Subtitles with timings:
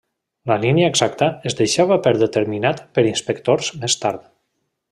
[0.51, 4.29] La línia exacta es deixava per determinat per inspectors més tard.